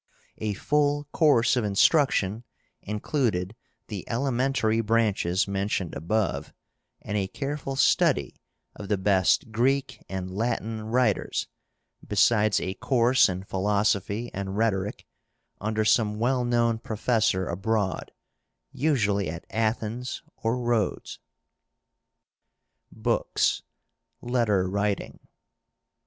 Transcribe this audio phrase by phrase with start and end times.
[0.39, 2.43] A full course of instruction
[2.81, 3.55] included
[3.87, 6.51] the elementary branches mentioned above,
[7.03, 8.35] and a careful study
[8.75, 11.47] of the best Greek and Latin writers,
[12.03, 15.05] besides a course in philosophy and rhetoric,
[15.59, 18.11] under some well known professor abroad,
[18.71, 21.19] usually at Athens or Rhodes.
[22.91, 23.61] BOOKS.
[24.23, 25.19] LETTER WRITING.